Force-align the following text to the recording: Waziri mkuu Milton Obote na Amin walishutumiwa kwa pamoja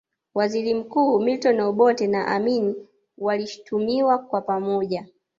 Waziri 0.33 0.73
mkuu 0.73 1.19
Milton 1.19 1.59
Obote 1.61 2.07
na 2.07 2.27
Amin 2.27 2.87
walishutumiwa 3.17 4.17
kwa 4.17 4.41
pamoja 4.41 5.05